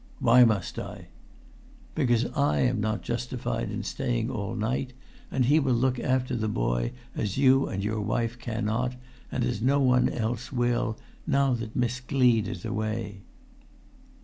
[0.17, 1.09] "Why must I?"
[1.93, 4.93] "Because I am not justified in staying all night;
[5.29, 8.95] and he will look after the boy as you and your wife cannot,
[9.31, 13.21] and as no one else will, now that Miss Gleed is away."